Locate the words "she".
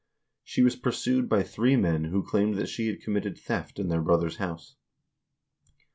0.43-0.63, 2.69-2.87